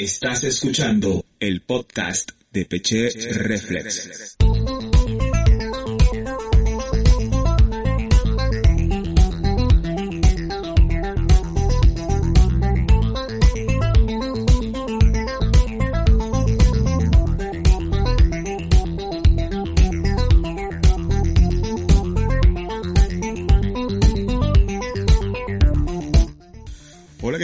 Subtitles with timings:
[0.00, 4.36] Estás escuchando el podcast de Peche Reflex.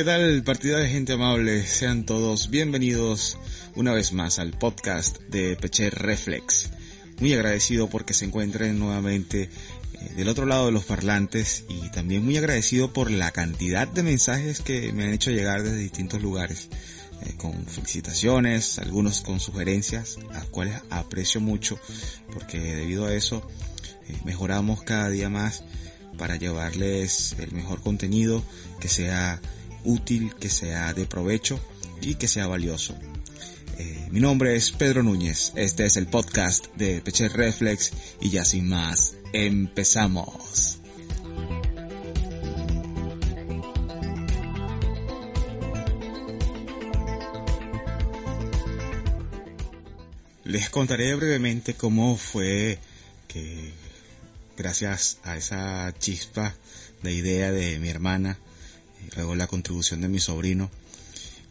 [0.05, 0.43] ¿Qué tal?
[0.43, 1.67] Partida de gente amable.
[1.67, 3.39] Sean todos bienvenidos
[3.75, 6.69] una vez más al podcast de Peche Reflex.
[7.21, 9.45] Muy agradecido porque se encuentren nuevamente
[9.95, 14.03] eh, del otro lado de los parlantes y también muy agradecido por la cantidad de
[14.03, 16.69] mensajes que me han hecho llegar desde distintos lugares.
[17.23, 21.79] eh, con felicitaciones, algunos con sugerencias, las cuales aprecio mucho
[22.31, 23.49] porque debido a eso
[24.07, 25.65] eh, mejoramos cada día más
[26.19, 28.45] para llevarles el mejor contenido
[28.81, 29.41] que sea
[29.85, 31.61] útil, que sea de provecho
[32.01, 32.95] y que sea valioso.
[33.79, 38.45] Eh, mi nombre es Pedro Núñez, este es el podcast de Peche Reflex y ya
[38.45, 40.79] sin más, empezamos.
[50.45, 52.79] Les contaré brevemente cómo fue
[53.27, 53.73] que
[54.57, 56.55] gracias a esa chispa
[57.03, 58.39] de idea de mi hermana,
[59.17, 60.71] luego la contribución de mi sobrino,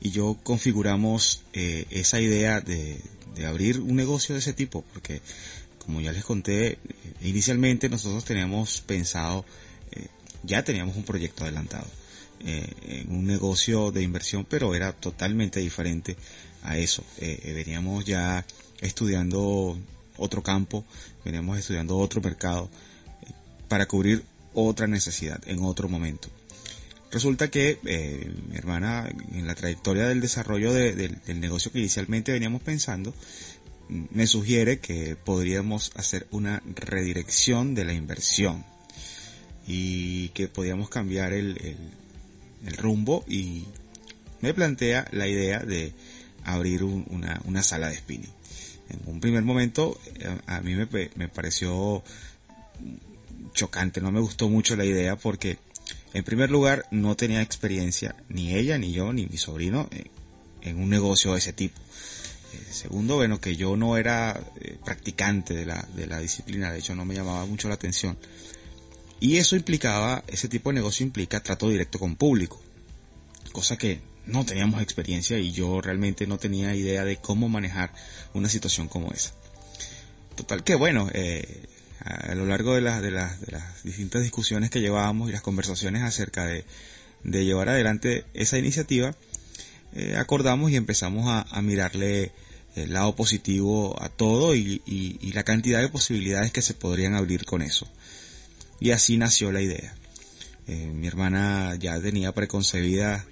[0.04, 3.00] y yo configuramos eh, esa idea de,
[3.48, 5.22] abrir un negocio de ese tipo, porque
[5.80, 6.78] como ya les conté, eh,
[7.22, 9.46] inicialmente nosotros teníamos pensado,
[9.92, 10.08] eh,
[10.44, 11.88] ya teníamos un proyecto adelantado,
[12.46, 16.18] en un negocio de inversión, pero era totalmente diferente
[16.64, 17.02] a eso.
[17.18, 18.46] veníamos ya
[18.82, 19.80] estudiando
[20.18, 20.84] otro campo,
[21.24, 22.70] veníamos estudiando otro mercado
[23.70, 26.28] para cubrir otra necesidad en otro momento.
[27.14, 31.78] Resulta que eh, mi hermana, en la trayectoria del desarrollo de, de, del negocio que
[31.78, 33.14] inicialmente veníamos pensando,
[33.88, 38.66] me sugiere que podríamos hacer una redirección de la inversión
[39.68, 41.78] y que podíamos cambiar el,
[42.78, 43.66] rumbo y
[44.42, 45.94] me plantea la idea de
[46.44, 47.06] abrir un,
[47.46, 48.34] una, sala de spinning.
[48.90, 50.00] En un primer momento
[50.48, 52.04] a, a mí me, me pareció
[53.54, 55.60] chocante, no me gustó mucho la idea porque
[56.14, 60.10] en primer lugar no tenía experiencia ni ella, ni yo, ni mi sobrino en,
[60.62, 61.80] en un negocio de ese tipo.
[62.54, 66.80] Eh, segundo, bueno, que yo no era eh, practicante de la, de la disciplina, de
[66.80, 68.18] hecho no me llamaba mucho la atención.
[69.20, 72.62] Y eso implicaba, ese tipo de negocio implica trato directo con público,
[73.52, 77.94] cosa que no teníamos experiencia y yo realmente no tenía idea de cómo manejar
[78.34, 79.34] una situación como esa.
[80.36, 81.68] Total que bueno, eh,
[82.04, 85.42] a lo largo de, la, de, las, de las distintas discusiones que llevábamos y las
[85.42, 86.66] conversaciones acerca de,
[87.24, 89.16] de llevar adelante esa iniciativa,
[89.94, 92.32] eh, acordamos y empezamos a, a, mirarle
[92.76, 97.46] el lado positivo a todo y, y, la cantidad de posibilidades que se podrían abrir
[97.46, 97.88] con eso.
[98.80, 99.96] Y así nació la idea.
[100.68, 103.26] Eh, mi hermana ya tenía preconcebida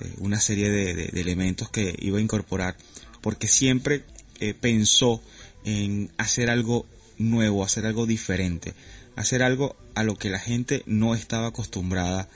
[0.00, 2.76] eh, una serie de, de, de, elementos que iba a incorporar
[3.20, 4.04] porque siempre
[4.40, 5.22] eh, pensó
[5.64, 6.86] en hacer algo
[7.18, 8.74] nuevo, hacer algo diferente,
[9.16, 12.28] hacer algo a lo que la gente no estaba acostumbrada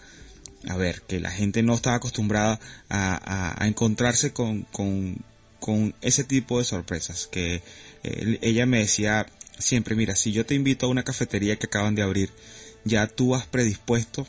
[0.66, 5.18] a ver, que la gente no estaba acostumbrada a, a, encontrarse con, con,
[5.60, 7.62] con, ese tipo de sorpresas, que
[8.02, 9.26] eh, ella me decía
[9.58, 12.30] siempre, mira, si yo te invito a una cafetería que acaban de abrir,
[12.84, 14.26] ya tú has predispuesto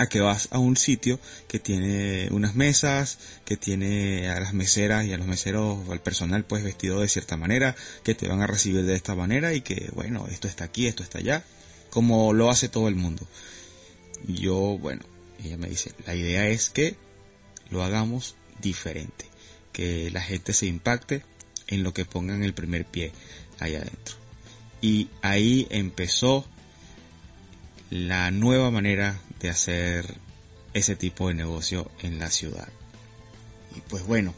[0.00, 5.04] a que vas a un sitio que tiene unas mesas, que tiene a las meseras
[5.04, 8.46] y a los meseros, al personal pues vestido de cierta manera, que te van a
[8.46, 11.44] recibir de esta manera y que bueno, esto está aquí, esto está allá,
[11.90, 13.26] como lo hace todo el mundo.
[14.26, 15.02] Yo, bueno,
[15.44, 16.96] ella me dice, la idea es que
[17.68, 19.26] lo hagamos diferente,
[19.72, 21.22] que la gente se impacte
[21.66, 23.12] en lo que pongan el primer pie
[23.58, 24.16] ahí adentro.
[24.80, 26.46] Y ahí empezó
[27.90, 30.18] la nueva manera de hacer
[30.74, 32.68] ese tipo de negocio en la ciudad.
[33.76, 34.34] Y pues bueno,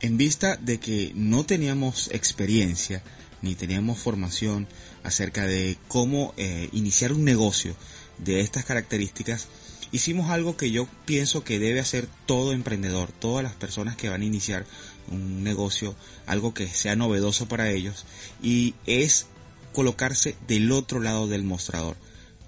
[0.00, 3.02] en vista de que no teníamos experiencia,
[3.40, 4.66] ni teníamos formación
[5.02, 7.74] acerca de cómo eh, iniciar un negocio
[8.18, 9.48] de estas características,
[9.90, 14.22] hicimos algo que yo pienso que debe hacer todo emprendedor, todas las personas que van
[14.22, 14.64] a iniciar
[15.08, 15.94] un negocio,
[16.26, 18.04] algo que sea novedoso para ellos,
[18.42, 19.26] y es
[19.72, 21.96] colocarse del otro lado del mostrador,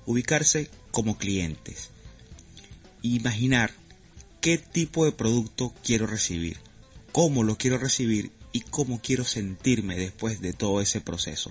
[0.06, 1.90] ubicarse como clientes,
[3.02, 3.72] imaginar
[4.40, 6.56] qué tipo de producto quiero recibir,
[7.10, 11.50] cómo lo quiero recibir y cómo quiero sentirme después de todo ese proceso.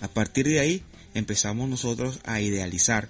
[0.00, 0.82] A partir de ahí
[1.14, 3.08] empezamos nosotros a idealizar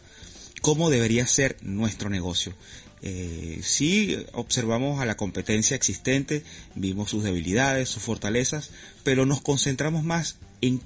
[0.60, 2.52] cómo debería ser nuestro negocio.
[3.00, 6.42] Eh, si observamos a la competencia existente,
[6.74, 8.72] vimos sus debilidades, sus fortalezas,
[9.04, 10.82] pero nos concentramos más en,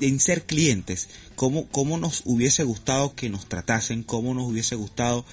[0.00, 5.24] en ser clientes, cómo, cómo nos hubiese gustado que nos tratasen, cómo nos hubiese gustado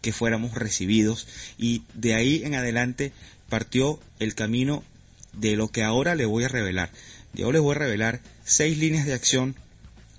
[0.00, 1.26] que fuéramos recibidos
[1.58, 3.12] y de ahí en adelante
[3.48, 4.84] partió el camino
[5.32, 6.90] de lo que ahora le voy a revelar.
[7.34, 9.54] Yo les voy a revelar seis líneas de acción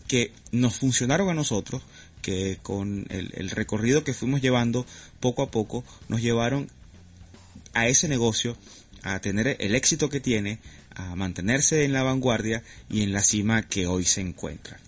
[0.07, 1.81] que nos funcionaron a nosotros,
[2.22, 4.86] que con el, recorrido que fuimos llevando
[5.19, 6.69] poco a poco nos llevaron
[7.74, 8.57] a ese negocio,
[9.04, 10.60] a tener el éxito que tiene,
[11.00, 14.80] a mantenerse en la vanguardia y en la cima que hoy se encuentra.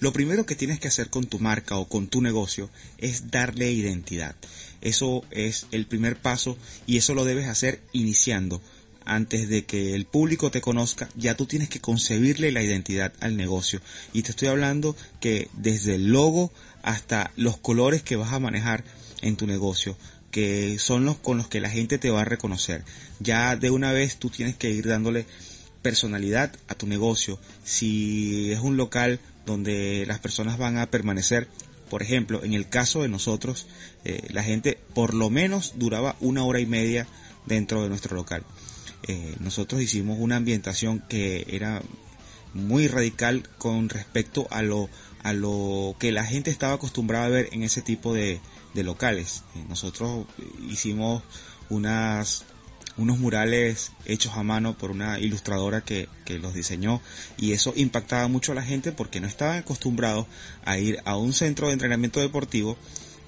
[0.00, 2.68] Lo primero que tienes que hacer con tu marca o con tu negocio
[2.98, 4.36] es darle identidad.
[4.80, 8.60] Eso es el primer paso y eso lo debes hacer iniciando
[9.06, 13.36] antes de que el público te conozca, ya tú tienes que concebirle la identidad al
[13.36, 13.80] negocio.
[14.12, 18.84] Y te estoy hablando que desde el logo hasta los colores que vas a manejar
[19.22, 19.96] en tu negocio,
[20.36, 22.84] que son los con los que la gente te va a reconocer.
[23.20, 25.24] Ya de una vez tú tienes que ir dándole
[25.80, 27.38] personalidad a tu negocio.
[27.64, 31.48] Si es un local donde las personas van a permanecer,
[31.88, 33.66] por ejemplo, en el caso de nosotros,
[34.04, 37.06] eh, la gente por lo menos duraba una hora y media
[37.46, 38.42] dentro de nuestro local.
[39.08, 41.80] Eh, nosotros hicimos una ambientación que era
[42.52, 44.90] muy radical con respecto a lo,
[45.22, 48.38] a lo que la gente estaba acostumbrada a ver en ese tipo de,
[48.84, 49.44] locales.
[49.54, 50.26] Eh, nosotros
[50.68, 51.22] hicimos
[51.68, 52.44] unas
[52.98, 57.02] unos murales hechos a mano por una ilustradora que, que, los diseñó
[57.36, 60.26] y eso impactaba mucho a la gente porque no estaban acostumbrados
[60.64, 62.78] a ir a un centro de entrenamiento deportivo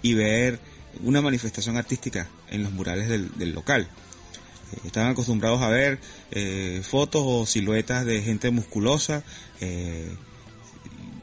[0.01, 0.59] y ver
[1.03, 3.89] una manifestación artística en los murales del, local.
[4.85, 5.99] Estaban acostumbrados a ver
[6.31, 9.23] eh, fotos o siluetas de gente musculosa
[9.61, 10.15] eh,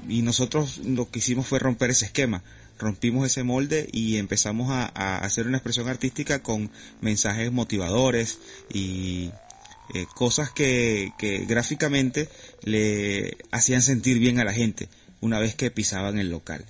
[0.07, 2.43] y nosotros lo que hicimos fue romper ese esquema.
[2.77, 6.69] Rompimos ese molde y empezamos a, hacer una expresión artística con
[7.01, 8.39] mensajes motivadores
[8.73, 9.31] y
[9.93, 12.29] eh, cosas que, que gráficamente
[12.63, 14.89] le hacían sentir bien a la gente
[15.21, 16.65] una vez que pisaban el local.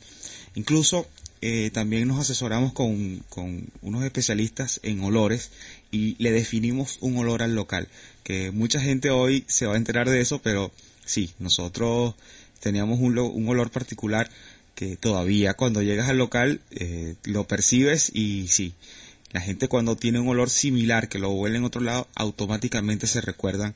[0.56, 1.08] Incluso
[1.48, 3.22] eh, también nos asesoramos con,
[3.84, 5.52] unos especialistas en olores
[5.92, 7.88] y le definimos un olor al local,
[8.24, 10.72] que mucha gente hoy se va a enterar de eso, pero
[11.06, 12.16] sí, nosotros
[12.62, 14.28] teníamos un, un olor particular
[14.76, 18.74] que todavía cuando llegas al local eh, lo percibes y sí,
[19.32, 23.22] la gente cuando tiene un olor similar que lo huele en otro lado, automáticamente se
[23.22, 23.74] recuerdan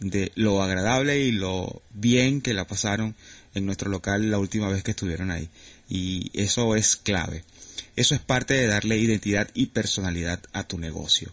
[0.00, 3.14] de lo agradable y lo bien que la pasaron
[3.54, 5.48] en nuestro local la última vez que estuvieron ahí.
[5.88, 7.44] Y eso es clave.
[7.96, 11.30] Eso es parte de darle identidad y personalidad a tu negocio.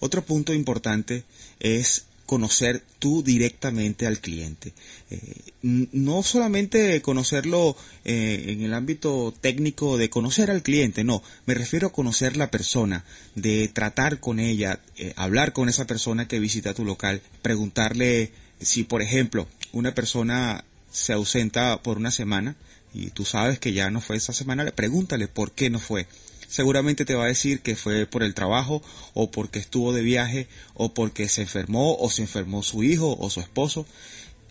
[0.00, 1.24] Otro punto importante
[1.60, 4.72] es conocer tú directamente al cliente.
[5.10, 11.54] Eh, no solamente conocerlo eh, en el ámbito técnico de conocer al cliente, no, me
[11.54, 13.04] refiero a conocer la persona,
[13.34, 18.82] de tratar con ella, eh, hablar con esa persona que visita tu local, preguntarle si,
[18.82, 22.56] por ejemplo, una persona se ausenta por una semana
[22.92, 26.06] y tú sabes que ya no fue esa semana, le pregúntale por qué no fue.
[26.48, 28.82] Seguramente te va a decir que fue por el trabajo
[29.14, 33.30] o porque estuvo de viaje o porque se enfermó o se enfermó su hijo o
[33.30, 33.86] su esposo.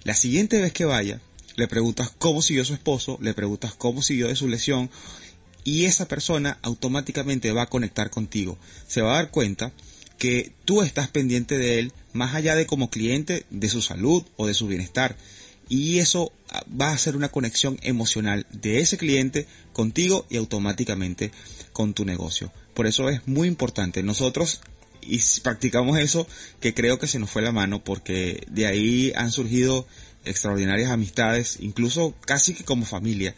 [0.03, 1.21] La siguiente vez que vaya,
[1.55, 4.89] le preguntas cómo siguió su esposo, le preguntas cómo siguió de su lesión
[5.63, 8.57] y esa persona automáticamente va a conectar contigo.
[8.87, 9.71] Se va a dar cuenta
[10.17, 14.47] que tú estás pendiente de él más allá de como cliente de su salud o
[14.47, 15.17] de su bienestar
[15.67, 21.31] y eso ah, va a ser una conexión emocional de ese cliente contigo y automáticamente
[21.75, 22.53] con tu negocio.
[22.73, 24.01] Por eso es muy importante.
[24.01, 24.61] Nosotros
[25.01, 26.25] y practicamos eso
[26.61, 29.85] que creo que se nos fue la mano porque de ahí han surgido
[30.23, 33.35] extraordinarias amistades, incluso casi que como familia.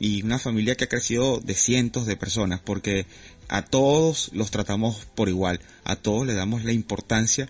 [0.00, 3.06] Y una familia que ha crecido de cientos de personas porque
[3.46, 7.48] a todos los tratamos por igual, a todos le damos la importancia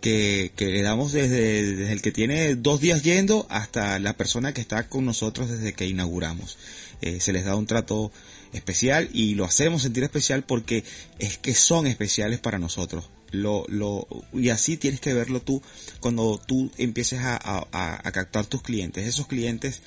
[0.00, 4.88] que, le damos desde, el que tiene dos días yendo hasta la persona que está
[4.88, 6.58] con nosotros desde que inauguramos.
[7.02, 8.10] Eh, se les da un trato
[8.52, 10.84] especial y lo hacemos sentir especial porque
[11.18, 13.10] es que son especiales para nosotros.
[13.30, 15.62] Lo, lo, y así tienes que verlo tú
[16.00, 17.38] cuando tú empieces a,
[17.72, 19.06] a captar tus clientes.
[19.06, 19.80] Esos clientes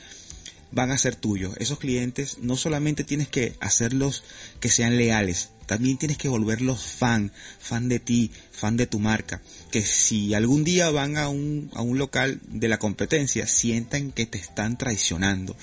[0.72, 1.56] van a ser tuyos.
[1.58, 4.24] Esos clientes no solamente tienes que hacerlos
[4.60, 9.42] que sean leales, también tienes que volverlos fan, fan de ti, fan de tu marca.
[9.72, 14.26] Que si algún día van a un, a un local de la competencia, sientan que
[14.26, 15.56] te están traicionando.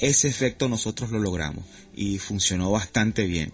[0.00, 3.52] Ese efecto nosotros lo logramos y funcionó bastante bien.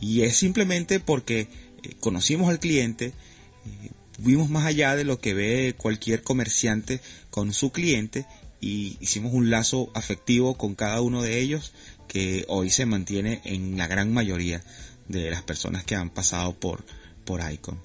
[0.00, 1.48] Y es simplemente porque
[1.82, 7.00] eh, conocimos al cliente, eh, vimos más allá de lo que ve cualquier comerciante
[7.30, 8.26] con su cliente
[8.60, 11.72] y hicimos un lazo afectivo con cada uno de ellos
[12.08, 14.62] que hoy se mantiene en la gran mayoría
[15.08, 16.84] de las personas que han pasado por,
[17.24, 17.78] por ICON.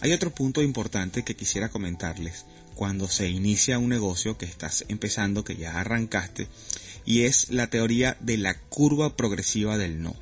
[0.00, 2.46] Hay otro punto importante que quisiera comentarles
[2.78, 6.46] cuando se inicia un negocio que estás empezando, que ya arrancaste,
[7.04, 10.14] y es la teoría de la curva progresiva del no.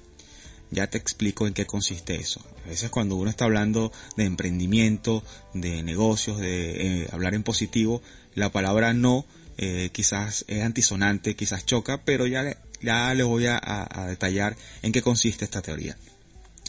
[0.71, 2.41] Ya te explico en qué consiste eso.
[2.65, 5.23] A veces cuando uno está hablando de emprendimiento,
[5.53, 8.01] de negocios, de eh, hablar en positivo,
[8.35, 9.27] la palabra no
[9.59, 15.03] eh, quizás es antisonante, quizás choca, pero ya ya les voy a, detallar en qué
[15.03, 15.95] consiste esta teoría.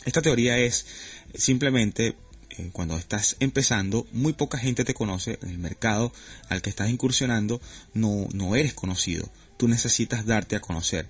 [0.03, 0.85] Esta teoría es
[1.33, 2.17] simplemente
[2.71, 6.11] cuando estás empezando, muy poca gente te conoce en el mercado
[6.49, 7.61] al que estás incursionando,
[7.93, 9.29] no, no eres conocido.
[9.57, 11.07] Tú necesitas darte a conocer.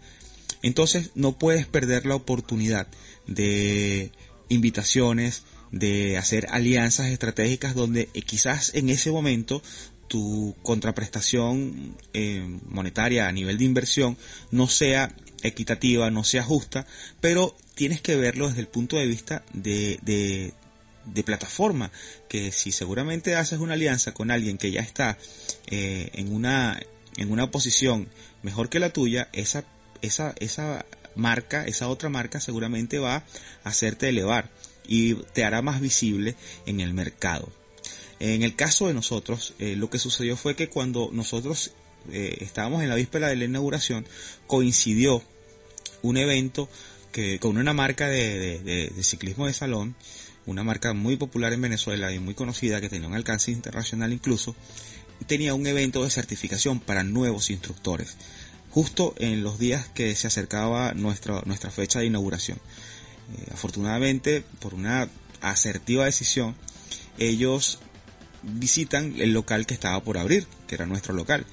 [0.61, 2.87] Entonces no puedes perder la oportunidad
[3.27, 4.11] de
[4.49, 9.61] invitaciones, de hacer alianzas estratégicas donde eh, quizás en ese momento
[10.07, 14.17] tu contraprestación eh, monetaria a nivel de inversión
[14.51, 15.13] no sea
[15.43, 16.87] equitativa, no sea justa,
[17.19, 20.53] pero tienes que verlo desde el punto de vista de,
[21.13, 21.91] de plataforma,
[22.27, 25.17] que si seguramente haces una alianza con alguien que ya está
[25.67, 26.79] eh, en, una,
[27.17, 28.09] en una posición
[28.43, 29.65] mejor que la tuya, esa,
[30.01, 30.85] esa, esa
[31.15, 33.23] marca, esa otra marca seguramente va a
[33.63, 34.49] hacerte elevar
[34.87, 36.35] y te hará más visible
[36.65, 37.51] en el mercado.
[38.19, 41.73] En el caso de nosotros, eh, lo que sucedió fue que cuando nosotros
[42.11, 44.07] eh, estábamos en la víspera de la inauguración,
[44.47, 45.21] coincidió
[46.01, 46.69] un evento
[47.11, 49.95] que con una marca de, ciclismo de salón,
[50.47, 54.55] una marca muy popular en Venezuela y muy conocida que tenía un alcance internacional incluso,
[55.27, 58.15] tenía un evento de certificación para nuevos instructores,
[58.71, 62.57] justo en los días que se acercaba nuestra, nuestra fecha de inauguración.
[62.57, 65.09] Eh, afortunadamente, por una
[65.41, 66.55] asertiva decisión,
[67.17, 67.79] ellos
[68.43, 71.45] visitan el local que estaba por abrir, que era nuestro local,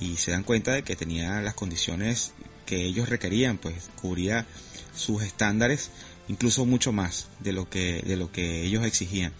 [0.00, 2.32] y se dan cuenta de que tenía las condiciones
[2.66, 4.46] que ellos requerían, pues cubría
[4.94, 5.90] sus estándares,
[6.28, 9.32] incluso mucho más de lo que, de lo que ellos exigían.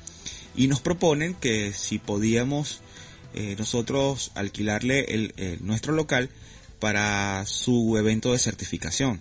[0.55, 2.81] Y nos proponen que si podíamos
[3.35, 6.31] eh, nosotros alquilarle el, nuestro local
[6.81, 9.21] para su evento de certificación.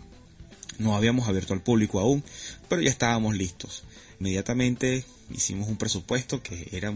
[0.78, 2.24] No habíamos abierto al público aún,
[2.70, 3.84] pero ya estábamos listos.
[4.20, 6.94] Inmediatamente hicimos un presupuesto que era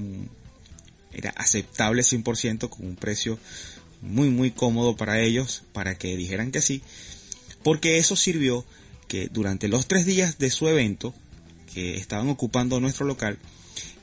[1.12, 3.40] era aceptable 100% con un precio
[4.02, 6.84] muy muy cómodo para ellos para que dijeran que sí
[7.64, 8.64] porque eso sirvió
[9.10, 11.14] que durante los tres días de su evento
[11.74, 13.38] que estaban ocupando nuestro local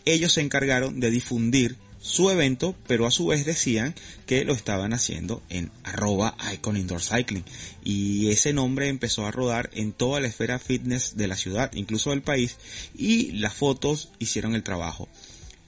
[0.04, 3.94] ellos se encargaron de difundir su evento, pero a su vez decían
[4.26, 7.44] que lo estaban haciendo en arroba Icon Indoor Cycling.
[7.82, 12.10] Y ese nombre empezó a rodar en toda la esfera fitness de la ciudad, incluso
[12.10, 12.58] del país,
[12.96, 15.08] y las fotos hicieron el trabajo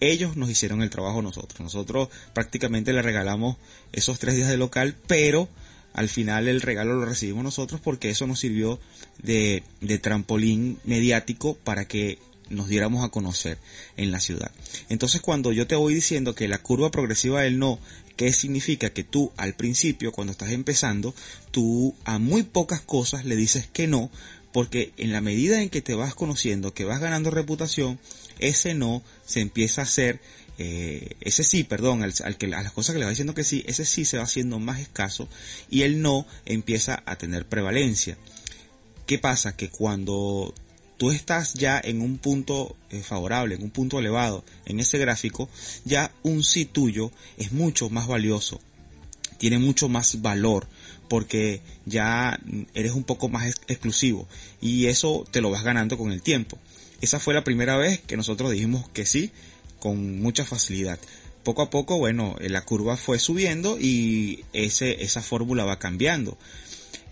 [0.00, 1.60] ellos nos hicieron el trabajo nosotros.
[1.60, 3.56] Nosotros prácticamente le regalamos
[3.92, 5.48] esos tres días de local, pero
[5.92, 8.78] al final el regalo lo recibimos nosotros porque eso nos sirvió
[9.22, 9.62] de,
[10.00, 12.18] trampolín mediático para que
[12.50, 13.58] nos diéramos a conocer
[13.96, 14.50] en la ciudad.
[14.88, 17.78] Entonces cuando yo te voy diciendo que la curva progresiva del no,
[18.16, 18.90] ¿qué significa?
[18.90, 21.14] Que tú al principio, cuando estás empezando,
[21.50, 24.10] tú a muy pocas cosas le dices que no,
[24.52, 27.98] porque en la medida en que te vas conociendo, que vas ganando reputación,
[28.38, 30.20] ese no se empieza a hacer,
[30.58, 33.64] eh, ese sí, perdón, al, que, a las cosas que le va diciendo que sí,
[33.68, 35.28] ese sí se va haciendo más escaso
[35.70, 38.18] y el no empieza a tener prevalencia.
[39.06, 39.56] ¿Qué pasa?
[39.56, 40.52] Que cuando
[40.96, 45.48] tú estás ya en un punto eh, favorable, en un punto elevado en ese gráfico,
[45.84, 48.60] ya un sí tuyo es mucho más valioso,
[49.38, 50.66] tiene mucho más valor
[51.08, 52.38] porque ya
[52.74, 54.28] eres un poco más exclusivo
[54.60, 56.58] y eso te lo vas ganando con el tiempo.
[57.00, 59.30] Esa fue la primera vez que nosotros dijimos que sí
[59.78, 60.98] con mucha facilidad.
[61.44, 66.36] Poco a poco, bueno, eh, la curva fue subiendo y ese, esa fórmula va cambiando.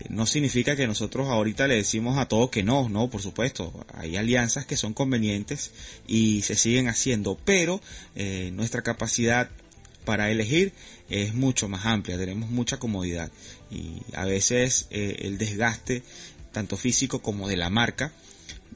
[0.09, 3.73] No significa que nosotros ahorita le decimos a todos que no, no, por supuesto.
[3.93, 5.71] Hay alianzas que son convenientes
[6.07, 7.81] y se siguen haciendo, pero
[8.15, 9.49] eh, nuestra capacidad
[10.05, 10.71] para elegir
[11.09, 13.29] es mucho más amplia, tenemos mucha comodidad
[13.69, 16.01] y a veces eh, el desgaste
[16.53, 18.13] tanto físico como de la marca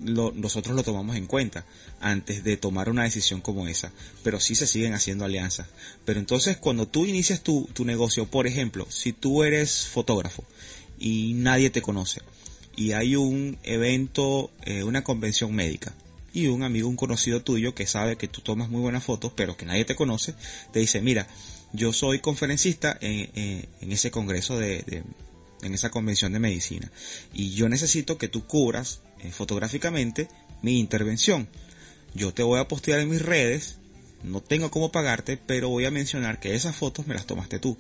[0.02, 1.64] nosotros lo tomamos en cuenta
[2.02, 3.92] antes de tomar una decisión como esa,
[4.24, 5.68] pero sí se siguen haciendo alianzas.
[6.06, 10.44] Pero entonces cuando tú inicias tu, tu negocio, por ejemplo, si tú eres fotógrafo
[11.00, 12.22] y nadie te conoce
[12.76, 15.94] y hay un evento, eh, una convención médica,
[16.34, 19.58] y un amigo, un conocido tuyo que sabe que tú tomas muy buenas fotos, pero
[19.58, 20.34] que nadie te conoce,
[20.72, 21.28] te dice, mira,
[21.74, 25.04] yo soy conferencista en, ese congreso de,
[25.62, 26.92] en esa convención de medicina,
[27.34, 30.30] y yo necesito que tú cubras eh, fotográficamente
[30.62, 31.48] mi intervención.
[32.14, 33.78] Yo te voy a postear en mis redes,
[34.24, 37.78] no tengo cómo pagarte, pero voy a mencionar que esas fotos me las tomaste tú.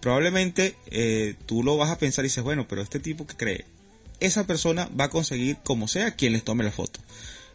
[0.00, 3.64] Probablemente eh, tú lo vas a pensar y dices, bueno, pero este tipo que cree,
[4.20, 7.00] esa persona va a conseguir como sea quien les tome la foto.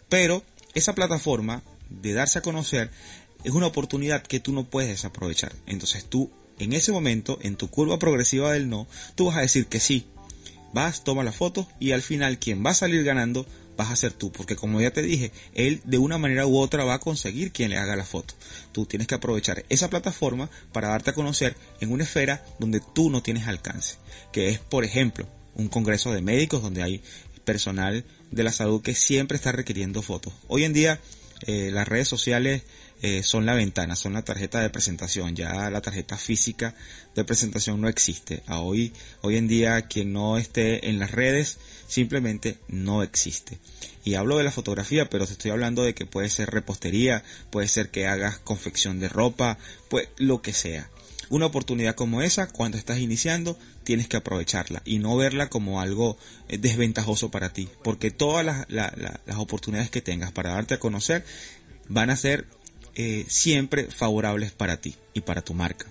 [0.09, 2.89] Pero esa plataforma de darse a conocer
[3.43, 5.53] es una oportunidad que tú no puedes desaprovechar.
[5.67, 9.67] Entonces tú, en ese momento, en tu curva progresiva del no, tú vas a decir
[9.67, 10.07] que sí,
[10.73, 13.45] vas, toma la foto y al final quien va a salir ganando
[13.77, 16.83] vas a ser tú, porque como ya te dije, él de una manera u otra
[16.83, 18.33] va a conseguir quien le haga la foto.
[18.71, 23.09] Tú tienes que aprovechar esa plataforma para darte a conocer en una esfera donde tú
[23.09, 23.95] no tienes alcance,
[24.31, 27.01] que es, por ejemplo, un congreso de médicos donde hay
[27.45, 30.33] personal de la salud que siempre está requiriendo fotos.
[30.47, 30.99] Hoy en día
[31.45, 32.63] eh, las redes sociales
[33.01, 35.35] eh, son la ventana, son la tarjeta de presentación.
[35.35, 36.75] Ya la tarjeta física
[37.15, 38.43] de presentación no existe.
[38.47, 41.57] A hoy, hoy en día quien no esté en las redes
[41.87, 43.59] simplemente no existe.
[44.03, 47.67] Y hablo de la fotografía, pero te estoy hablando de que puede ser repostería, puede
[47.67, 49.57] ser que hagas confección de ropa,
[49.89, 50.89] pues lo que sea.
[51.29, 56.17] Una oportunidad como esa, cuando estás iniciando, tienes que aprovecharla y no verla como algo
[56.47, 61.25] eh, desventajoso para ti, porque todas las, las oportunidades que tengas para darte a conocer
[61.87, 62.47] van a ser
[62.95, 65.87] eh, siempre favorables para ti y para tu marca.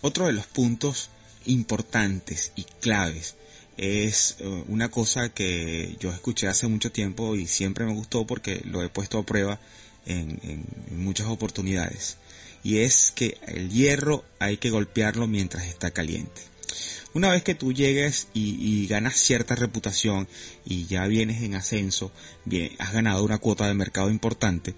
[0.00, 1.10] Otro de los puntos
[1.46, 3.36] importantes y claves
[3.76, 8.62] es eh, una cosa que yo escuché hace mucho tiempo y siempre me gustó porque
[8.64, 9.60] lo he puesto a prueba
[10.06, 12.16] en, muchas oportunidades.
[12.62, 16.40] Y es que el hierro hay que golpearlo mientras está caliente.
[17.12, 20.26] Una vez que tú llegues y, ganas cierta reputación
[20.64, 22.10] y ya vienes en ascenso,
[22.44, 24.74] bien, has ganado una cuota de mercado importante,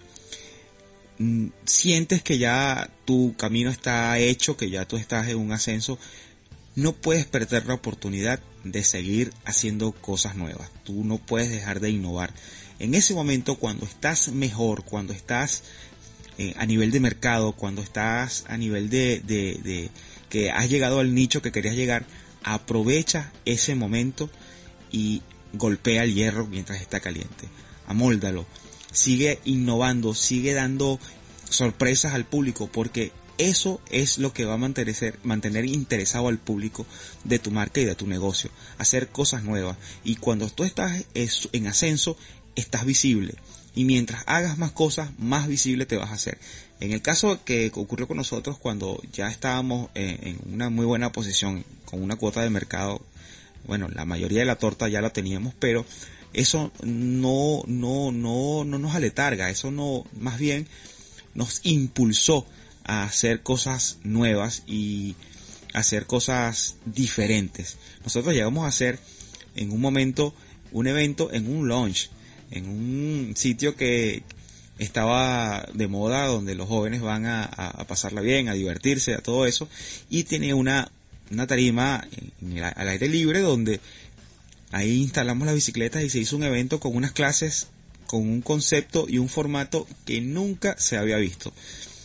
[1.64, 5.98] sientes que ya tu camino está hecho, que ya tú estás en un ascenso,
[6.74, 10.70] no puedes perder la oportunidad de seguir haciendo cosas nuevas.
[10.85, 12.35] Tú no puedes dejar de innovar.
[12.79, 15.62] En ese momento, cuando estás mejor, cuando estás
[16.37, 19.90] eh, a nivel de mercado, cuando estás a nivel de, de, de
[20.29, 22.05] que has llegado al nicho que querías llegar,
[22.42, 24.29] aprovecha ese momento
[24.92, 25.22] y
[25.55, 27.48] golpea el hierro mientras está caliente.
[27.87, 28.44] Amóldalo
[28.96, 30.98] sigue innovando, sigue dando
[31.50, 36.87] sorpresas al público, porque eso es lo que va a mantener, mantener interesado al público
[37.24, 39.76] de tu marca y de tu negocio, hacer cosas nuevas.
[40.02, 42.16] Y cuando tú estás en ascenso,
[42.54, 43.35] estás visible.
[43.74, 46.38] Y mientras hagas más cosas, más visible te vas a hacer.
[46.80, 51.64] En el caso que ocurrió con nosotros cuando ya estábamos en una muy buena posición,
[51.85, 53.02] con una cuota de mercado,
[53.66, 55.85] bueno, la mayoría de la torta ya la teníamos, pero
[56.37, 60.68] eso no, no, no, no nos aletarga, eso no, más bien
[61.35, 62.46] nos impulsó
[62.85, 65.16] a hacer cosas nuevas y
[65.72, 67.79] hacer cosas diferentes.
[68.05, 68.99] Nosotros llegamos a hacer
[69.55, 70.35] en un momento
[70.72, 72.11] un evento en un launch,
[72.51, 74.22] en un sitio que
[74.79, 77.49] estaba de moda donde los jóvenes van a,
[77.88, 79.70] pasarla bien, a divertirse, a todo eso,
[80.11, 80.92] y tenía una,
[81.31, 82.07] una tarima
[82.75, 83.81] al aire libre donde
[84.72, 87.68] Ahí instalamos las bicicletas y se hizo un evento con unas clases,
[88.07, 91.52] con un concepto y un formato que nunca se había visto.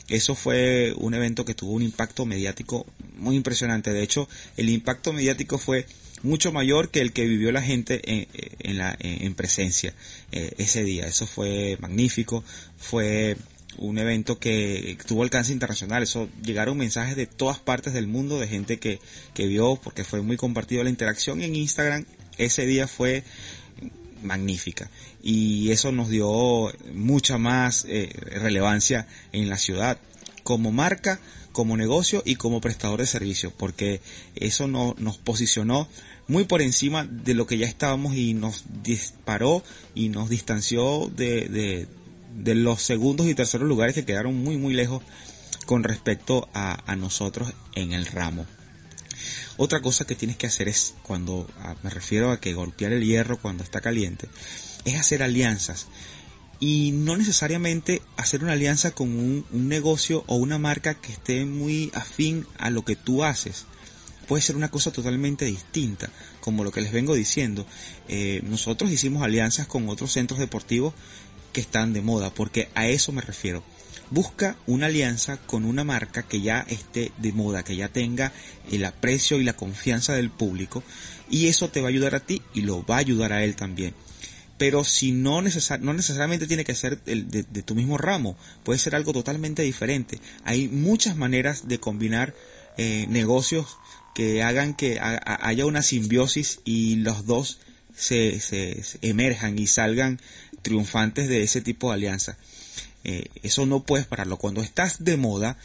[0.08, 3.94] Eso fue un evento que tuvo un impacto mediático muy impresionante.
[3.94, 5.86] De hecho, el impacto mediático fue
[6.22, 9.94] mucho mayor que el que vivió la gente en, la, en presencia
[10.32, 11.08] eh, ese día.
[11.08, 12.44] Eso fue magnífico.
[12.78, 13.38] Fue
[13.78, 16.04] un evento que tuvo alcance internacional.
[16.04, 19.00] Eso llegaron mensajes de todas partes del mundo de gente que,
[19.34, 22.06] que vio porque fue muy compartido la interacción en Instagram
[22.46, 23.24] ese día fue
[24.24, 24.90] magnífica
[25.24, 28.10] y eso nos dio mucha más eh,
[28.42, 29.98] relevancia en la ciudad
[30.44, 31.20] como marca,
[31.52, 34.02] como negocio y como prestador de servicios porque
[34.36, 35.88] eso nos posicionó
[36.28, 39.64] muy por encima de lo que ya estábamos y nos disparó
[39.96, 41.88] y nos distanció de, de,
[42.36, 45.04] de los segundos y terceros lugares que quedaron muy muy lejos
[45.66, 48.46] con respecto a, a nosotros en el ramo.
[49.64, 53.06] Otra cosa que tienes que hacer es, cuando ah, me refiero a que golpear el
[53.06, 54.28] hierro cuando está caliente,
[54.86, 55.86] es hacer alianzas.
[56.60, 61.92] Y no necesariamente hacer una alianza con un, negocio o una marca que esté muy
[61.94, 63.66] afín a lo que tú haces.
[64.28, 67.68] puede ser una cosa totalmente distinta, como lo que les vengo diciendo.
[68.08, 70.96] Eh, nosotros hicimos alianzas con otros centros deportivos
[71.54, 73.64] que están de moda, porque a eso me refiero.
[74.12, 78.32] Busca una alianza con una marca que ya esté de moda, que ya tenga
[78.72, 80.84] el aprecio y la confianza del público,
[81.30, 83.56] y eso te va a ayudar a ti y lo va a ayudar a él
[83.56, 83.96] también
[84.62, 89.12] pero si no, no necesariamente tiene que ser de, tu mismo ramo, puede ser algo
[89.12, 90.20] totalmente diferente.
[90.44, 92.36] Hay muchas maneras de combinar
[92.78, 93.80] eh, negocios
[94.14, 97.60] que hagan que haya una simbiosis y los dos
[97.96, 98.40] se,
[99.02, 100.20] emerjan y salgan
[100.62, 102.38] triunfantes de ese tipo de alianza.
[103.04, 104.38] Eh, eso no puedes pararlo.
[104.38, 105.58] Cuando estás de moda,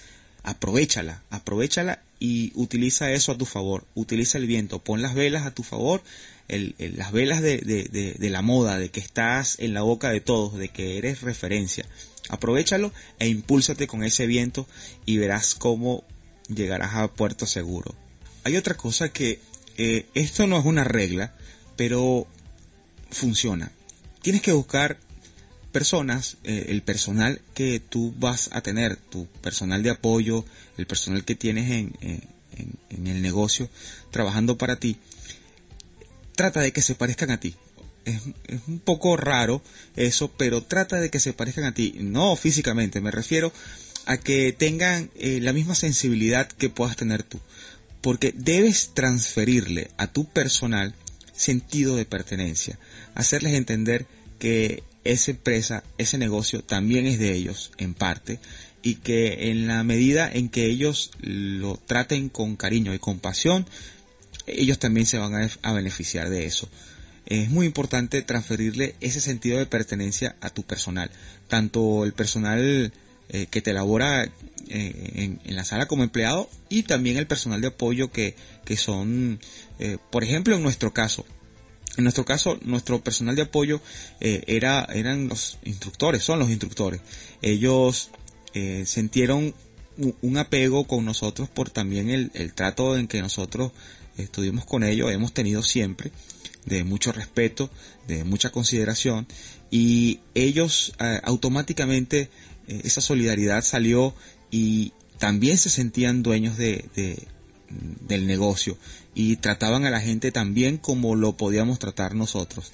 [0.42, 3.84] aprovechala, aprovechala y utiliza eso a tu favor.
[3.94, 6.02] Utiliza el viento, pon las velas a tu favor
[6.48, 10.98] las velas de, la moda, de que estás en la boca de todos, de que
[10.98, 11.84] eres referencia.
[12.28, 14.66] Aprovechalo e impúlsate con ese viento
[15.04, 16.04] y verás cómo
[16.48, 17.94] llegarás a puerto seguro.
[18.44, 19.40] Hay otra cosa que
[19.76, 21.34] eh, esto no es una regla,
[21.76, 22.26] pero
[23.10, 23.72] funciona.
[24.22, 24.98] Tienes que buscar
[25.76, 30.42] personas, eh, el personal que tú vas a tener, tu personal de apoyo,
[30.78, 31.92] el personal que tienes en,
[32.88, 33.68] en el negocio
[34.10, 34.96] trabajando para ti,
[36.34, 37.56] trata de que se parezcan a ti.
[38.06, 38.22] Es,
[38.66, 39.62] un poco raro
[39.96, 41.94] eso, pero trata de que se parezcan a ti.
[41.98, 43.52] No físicamente, me refiero
[44.06, 47.38] a que tengan eh, la misma sensibilidad que puedas tener tú.
[48.00, 50.94] Porque debes transferirle a tu personal
[51.34, 52.78] sentido de pertenencia.
[53.14, 54.06] Hacerles entender
[54.38, 58.40] que esa empresa, ese negocio también es de ellos, en parte,
[58.82, 63.66] y que en la medida en que ellos lo traten con cariño y compasión,
[64.46, 66.68] ellos también se van a, beneficiar de eso.
[67.26, 71.10] Es muy importante transferirle ese sentido de pertenencia a tu personal,
[71.48, 72.92] tanto el personal
[73.28, 74.30] eh, que te elabora eh,
[75.44, 79.40] en, la sala como empleado y también el personal de apoyo que, que son,
[79.80, 81.26] eh, por ejemplo, en nuestro caso,
[81.96, 83.80] en nuestro caso, nuestro personal de apoyo
[84.20, 87.00] era, eran los instructores, son los instructores.
[87.42, 88.10] Ellos
[88.84, 89.54] sintieron
[90.22, 93.72] un, apego con nosotros por también el, el, trato en que nosotros
[94.16, 96.12] estuvimos con ellos, hemos tenido siempre,
[96.64, 97.70] de mucho respeto,
[98.06, 99.26] de mucha consideración,
[99.70, 102.28] y ellos eh, automáticamente
[102.68, 104.14] eh, esa solidaridad salió
[104.50, 106.84] y también se sentían dueños de,
[107.68, 108.76] del negocio
[109.14, 112.72] y trataban a la gente también como lo podíamos tratar nosotros.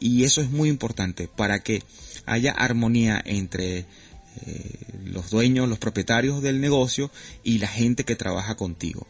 [0.00, 1.82] Y eso es muy importante para que
[2.26, 3.86] haya armonía entre eh,
[5.04, 7.10] los dueños, los propietarios del negocio
[7.42, 9.06] y la gente que trabaja contigo.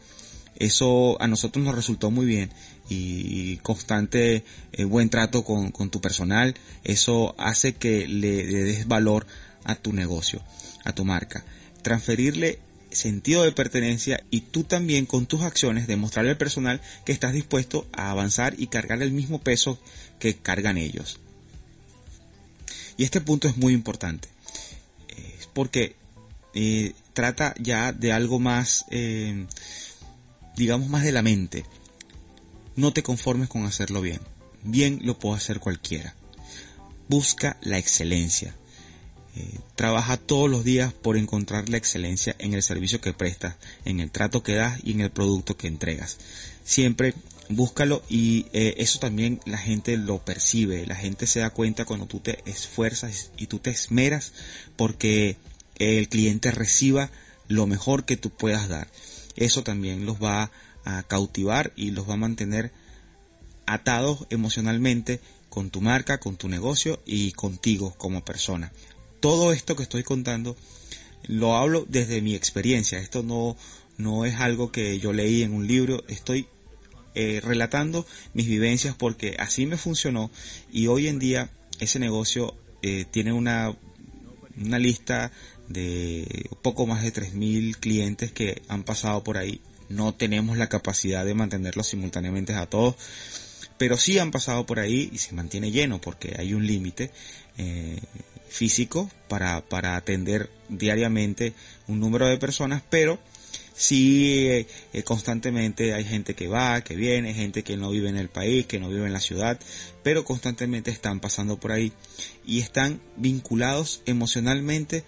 [0.57, 2.49] Eso a nosotros nos resultó muy bien
[2.87, 9.25] y constante eh, buen trato con, tu personal, eso hace que le, des valor
[9.63, 10.41] a tu negocio,
[10.83, 11.43] a tu marca.
[11.81, 12.59] Transferirle
[12.95, 17.87] sentido de pertenencia y tú también con tus acciones demostrarle al personal que estás dispuesto
[17.93, 19.79] a avanzar y cargar el mismo peso
[20.19, 21.19] que cargan ellos.
[22.97, 24.29] Y este punto es muy importante,
[25.09, 25.95] es porque
[26.53, 29.45] eh, trata ya de algo más eh,
[30.55, 31.65] digamos más de la mente.
[32.75, 34.19] No te conformes con hacerlo bien.
[34.63, 36.15] Bien lo puede hacer cualquiera.
[37.07, 38.55] Busca la excelencia.
[39.35, 43.99] Eh, trabaja todos los días por encontrar la excelencia en el servicio que prestas, en
[43.99, 46.17] el trato que das y en el producto que entregas.
[46.63, 47.13] Siempre
[47.49, 52.07] búscalo y eh, eso también la gente lo percibe, la gente se da cuenta cuando
[52.07, 54.33] tú te esfuerzas y tú te esmeras
[54.75, 55.37] porque
[55.77, 57.11] el cliente reciba
[57.47, 58.87] lo mejor que tú puedas dar
[59.35, 60.51] eso también los va
[60.85, 62.71] a cautivar y los va a mantener
[63.65, 65.19] atados emocionalmente
[65.49, 68.71] con tu marca, con tu negocio y contigo como persona.
[69.19, 70.55] Todo esto que estoy contando
[71.27, 72.99] lo hablo desde mi experiencia.
[72.99, 73.57] Esto no,
[73.97, 76.03] no es algo que yo leí en un libro.
[76.07, 76.47] Estoy
[77.13, 80.29] eh, relatando mis vivencias porque así me funcionó
[80.71, 81.49] y hoy en día
[81.79, 83.73] ese negocio eh, tiene una,
[84.61, 85.31] una lista
[85.69, 89.61] de poco más de 3.000 clientes que han pasado por ahí.
[89.87, 92.95] No tenemos la capacidad de mantenerlos simultáneamente a todos,
[93.77, 97.11] pero sí han pasado por ahí y se mantiene lleno porque hay un límite
[97.57, 97.99] eh,
[98.55, 101.53] físico para, para atender diariamente
[101.87, 103.19] un número de personas, pero
[103.75, 108.29] sí eh, constantemente hay gente que va, que viene, gente que no vive en el
[108.29, 109.59] país, que no vive en la ciudad,
[110.03, 111.91] pero constantemente están pasando por ahí
[112.45, 115.03] y están vinculados emocionalmente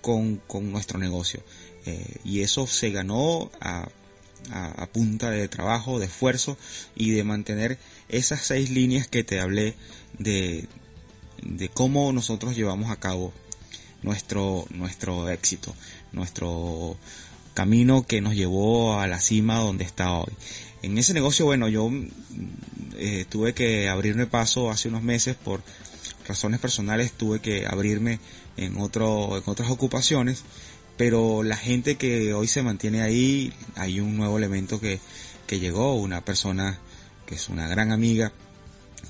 [0.00, 1.42] con, nuestro negocio.
[1.84, 3.88] Eh, y eso se ganó a,
[4.52, 6.56] a, punta de trabajo, de esfuerzo
[6.94, 9.74] y de mantener esas seis líneas que te hablé
[10.18, 10.68] de,
[11.42, 13.32] de cómo nosotros llevamos a cabo
[14.02, 15.74] nuestro, nuestro éxito,
[16.12, 16.96] nuestro,
[17.54, 20.32] camino que nos llevó a la cima donde está hoy.
[20.82, 21.90] En ese negocio, bueno, yo
[22.96, 25.62] eh, tuve que abrirme paso hace unos meses por
[26.26, 28.18] razones personales, tuve que abrirme
[28.56, 30.44] en, otro, en otras ocupaciones,
[30.96, 34.98] pero la gente que hoy se mantiene ahí, hay un nuevo elemento que,
[35.46, 36.78] que llegó, una persona
[37.26, 38.32] que es una gran amiga,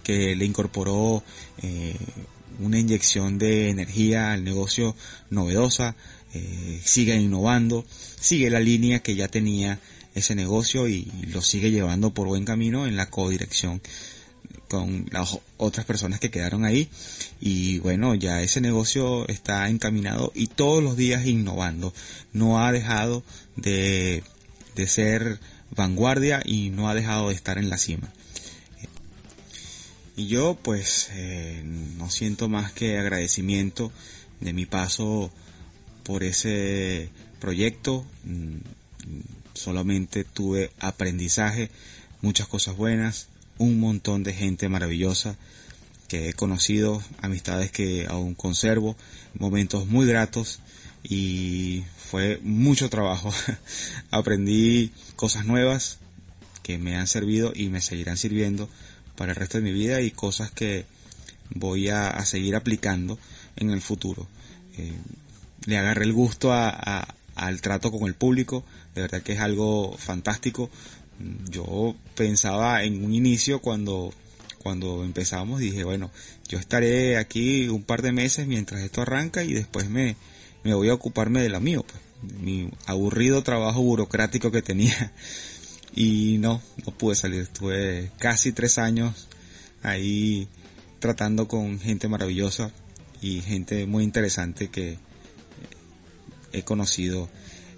[0.03, 1.23] que le incorporó
[1.63, 1.97] eh,
[2.61, 4.95] una inyección de energía al negocio
[5.31, 5.97] novedosa,
[6.35, 7.85] eh, sigue innovando,
[8.21, 9.79] sigue la línea que ya tenía
[10.15, 13.81] ese negocio y lo sigue llevando por buen camino en la codirección
[14.69, 16.89] con las otras personas que quedaron ahí.
[17.41, 21.93] Y bueno ya ese negocio está encaminado y todos los días innovando.
[22.33, 23.23] No ha dejado
[23.57, 24.23] de,
[24.75, 25.41] de ser
[25.75, 28.13] vanguardia y no ha dejado de estar en la cima
[30.17, 33.93] y yo pues eh, no siento más que agradecimiento
[34.41, 35.33] de mi paso
[36.03, 37.09] por ese
[37.41, 38.05] proyecto.
[38.25, 38.59] Mm,
[39.55, 41.71] solamente tuve aprendizaje,
[42.21, 45.37] muchas cosas buenas, un montón de gente maravillosa
[46.09, 48.97] que he conocido, amistades que aún conservo,
[49.35, 50.61] momentos muy gratos
[51.03, 53.33] y fue mucho trabajo.
[54.11, 55.99] Aprendí cosas nuevas
[56.63, 58.69] que me han servido y me seguirán sirviendo
[59.23, 60.85] para el resto de mi vida y cosas que
[61.51, 63.21] voy a, seguir aplicando
[63.55, 64.27] en el futuro.
[64.77, 64.99] Eh,
[65.67, 68.65] le agarré el gusto al trato con el público,
[68.97, 70.71] de verdad que es algo fantástico.
[71.49, 74.13] Yo pensaba en un inicio cuando,
[74.59, 76.11] cuando empezamos, dije, bueno,
[76.49, 80.17] yo estaré aquí un par de meses mientras esto arranca y después me,
[80.65, 85.13] me voy a ocuparme de lo mío, pues, mi aburrido trabajo burocrático que tenía
[85.95, 87.43] y no, no pude salir.
[87.43, 89.29] Estuve casi tres años
[89.83, 90.49] ahí
[90.99, 92.71] tratando con gente maravillosa
[93.21, 94.99] y gente muy interesante que
[96.53, 97.29] he conocido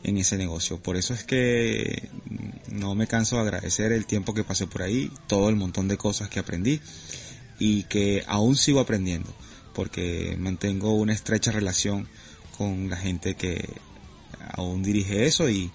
[0.03, 0.79] en ese negocio.
[0.83, 2.09] Por eso es que
[2.71, 5.97] no me canso de agradecer el tiempo que pasé por ahí, todo el montón de
[5.97, 6.81] cosas que aprendí
[7.59, 9.35] y que aún sigo aprendiendo
[9.75, 12.09] porque mantengo una estrecha relación
[12.57, 13.69] con la gente que
[14.53, 15.71] aún dirige eso y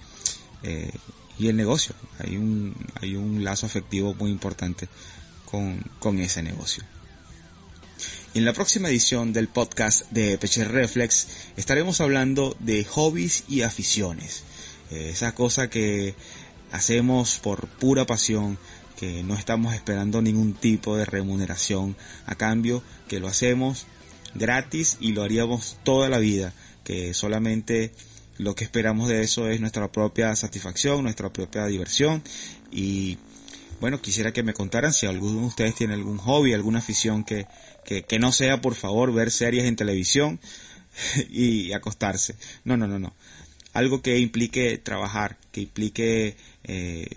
[0.64, 0.92] eh,
[1.40, 1.96] y el negocio.
[2.20, 4.88] Hay un, hay un lazo afectivo muy importante
[5.46, 6.84] con, con ese negocio.
[8.36, 14.44] En la próxima edición del podcast de Peche Reflex estaremos hablando de hobbies y aficiones.
[14.92, 16.14] Eh, esa cosa que
[16.72, 18.60] hacemos por pura pasión,
[18.98, 23.88] que no estamos esperando ningún tipo de remuneración a cambio, que lo hacemos
[24.36, 27.94] gratis y lo haríamos toda la vida, que solamente
[28.40, 32.24] lo que esperamos de eso es nuestra propia satisfacción, nuestra propia diversión
[32.72, 33.18] y
[33.82, 37.48] bueno, quisiera que me contaran si alguno de ustedes tiene algún hobby, alguna afición que,
[37.84, 40.40] que, no sea por favor ver series en televisión
[41.30, 42.36] y acostarse.
[42.64, 43.14] No, no, no, no.
[43.74, 47.08] Algo que implique trabajar, que implique eh,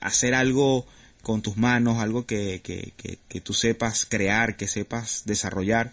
[0.00, 0.86] hacer algo
[1.22, 5.92] con tus manos, algo que, que, que, que tú sepas crear, que sepas desarrollar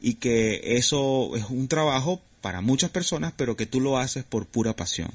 [0.00, 4.46] y que eso es un trabajo para muchas personas, pero que tú lo haces por
[4.46, 5.10] pura pasión.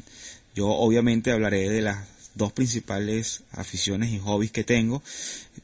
[0.55, 5.03] Yo obviamente hablaré de las dos principales aficiones y hobbies que tengo,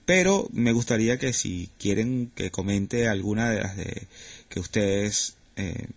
[0.05, 4.07] pero me gustaría que si quieren que comente alguna de las de
[4.49, 5.87] que ustedes eh,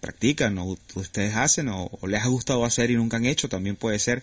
[0.00, 3.98] practican o ustedes hacen o, les ha gustado hacer y nunca han hecho, también puede
[3.98, 4.22] ser,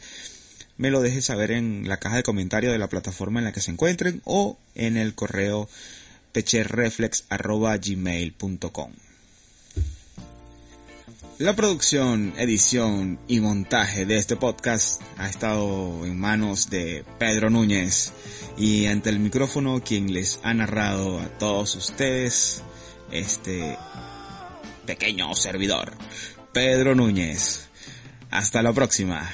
[0.78, 3.62] me lo dejen saber en la caja de comentarios de la plataforma en la que
[3.62, 5.70] se encuentren o en el correo
[6.32, 9.05] pecherreflex.gmail.com.
[11.38, 18.13] La producción, edición y montaje de este podcast ha estado en manos de Pedro Núñez
[18.58, 22.63] y ante el micrófono quien les ha narrado a todos ustedes
[23.12, 23.78] este
[24.86, 25.91] pequeño servidor,
[26.54, 27.67] Pedro Núñez.
[28.32, 29.30] Hasta la próxima.